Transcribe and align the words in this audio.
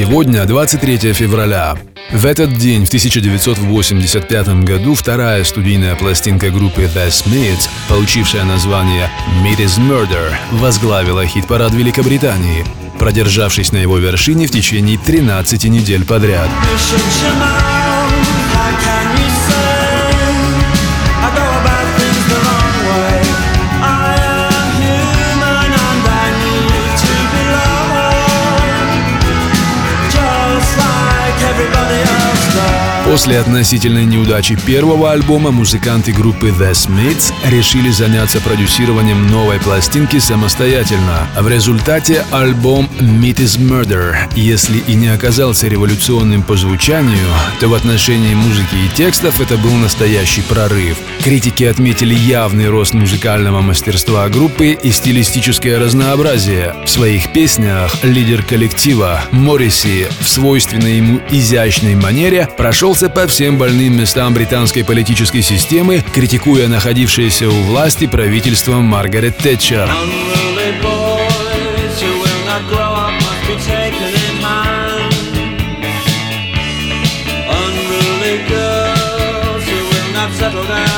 Сегодня 0.00 0.46
23 0.46 1.12
февраля. 1.12 1.76
В 2.10 2.24
этот 2.24 2.56
день, 2.56 2.86
в 2.86 2.88
1985 2.88 4.64
году, 4.64 4.94
вторая 4.94 5.44
студийная 5.44 5.94
пластинка 5.94 6.48
группы 6.48 6.84
The 6.84 7.08
Smiths, 7.08 7.68
получившая 7.86 8.44
название 8.44 9.10
«Meat 9.44 9.58
is 9.58 9.78
Murder», 9.78 10.32
возглавила 10.52 11.26
хит-парад 11.26 11.74
Великобритании, 11.74 12.64
продержавшись 12.98 13.72
на 13.72 13.76
его 13.76 13.98
вершине 13.98 14.46
в 14.46 14.50
течение 14.50 14.96
13 14.96 15.64
недель 15.64 16.06
подряд. 16.06 16.48
После 33.10 33.40
относительной 33.40 34.04
неудачи 34.04 34.54
первого 34.54 35.10
альбома 35.10 35.50
музыканты 35.50 36.12
группы 36.12 36.50
The 36.50 36.70
Smiths 36.70 37.32
решили 37.44 37.90
заняться 37.90 38.40
продюсированием 38.40 39.26
новой 39.26 39.58
пластинки 39.58 40.20
самостоятельно. 40.20 41.26
В 41.36 41.48
результате 41.48 42.24
альбом 42.30 42.88
Meat 43.00 43.38
is 43.38 43.58
Murder, 43.58 44.14
если 44.36 44.78
и 44.78 44.94
не 44.94 45.08
оказался 45.08 45.66
революционным 45.66 46.44
по 46.44 46.56
звучанию, 46.56 47.26
то 47.58 47.66
в 47.66 47.74
отношении 47.74 48.32
музыки 48.34 48.76
и 48.76 48.96
текстов 48.96 49.40
это 49.40 49.56
был 49.56 49.72
настоящий 49.72 50.42
прорыв. 50.42 50.96
Критики 51.24 51.64
отметили 51.64 52.14
явный 52.14 52.68
рост 52.68 52.94
музыкального 52.94 53.60
мастерства 53.60 54.28
группы 54.28 54.78
и 54.80 54.92
стилистическое 54.92 55.80
разнообразие. 55.80 56.76
В 56.84 56.88
своих 56.88 57.32
песнях 57.32 57.92
лидер 58.04 58.44
коллектива 58.44 59.24
Морриси 59.32 60.06
в 60.20 60.28
свойственной 60.28 60.98
ему 60.98 61.20
изящной 61.28 61.96
манере 61.96 62.48
прошел 62.56 62.94
прошелся 63.00 63.08
по 63.08 63.26
всем 63.26 63.56
больным 63.56 63.96
местам 63.96 64.34
британской 64.34 64.84
политической 64.84 65.40
системы, 65.40 66.04
критикуя 66.12 66.68
находившееся 66.68 67.48
у 67.48 67.62
власти 67.62 68.06
правительство 68.06 68.80
Маргарет 68.80 69.38
Тэтчер. 69.38 69.88
settle 80.40 80.64
down 80.64 80.89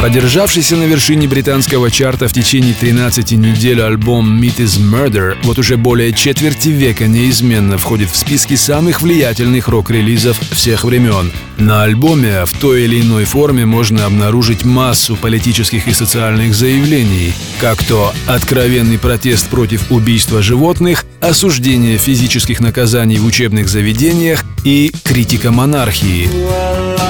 Продержавшийся 0.00 0.76
на 0.76 0.84
вершине 0.84 1.28
британского 1.28 1.90
чарта 1.90 2.26
в 2.26 2.32
течение 2.32 2.72
13 2.72 3.32
недель 3.32 3.82
альбом 3.82 4.40
Meat 4.40 4.56
is 4.56 4.80
Murder 4.80 5.36
вот 5.42 5.58
уже 5.58 5.76
более 5.76 6.14
четверти 6.14 6.70
века 6.70 7.06
неизменно 7.06 7.76
входит 7.76 8.10
в 8.10 8.16
списки 8.16 8.54
самых 8.54 9.02
влиятельных 9.02 9.68
рок-релизов 9.68 10.38
всех 10.52 10.84
времен. 10.84 11.30
На 11.58 11.82
альбоме 11.82 12.46
в 12.46 12.52
той 12.54 12.84
или 12.84 13.02
иной 13.02 13.26
форме 13.26 13.66
можно 13.66 14.06
обнаружить 14.06 14.64
массу 14.64 15.16
политических 15.16 15.86
и 15.86 15.92
социальных 15.92 16.54
заявлений, 16.54 17.34
как 17.60 17.84
то 17.84 18.14
откровенный 18.26 18.98
протест 18.98 19.48
против 19.48 19.92
убийства 19.92 20.40
животных, 20.40 21.04
осуждение 21.20 21.98
физических 21.98 22.60
наказаний 22.60 23.18
в 23.18 23.26
учебных 23.26 23.68
заведениях 23.68 24.44
и 24.64 24.90
критика 25.04 25.52
монархии. 25.52 27.09